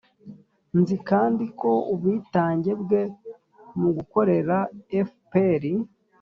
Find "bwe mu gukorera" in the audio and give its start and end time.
2.81-4.57